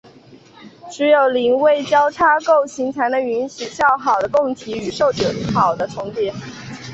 [0.91, 6.33] 只有邻位交叉构型才能允许较好的供体与受体有好的重叠。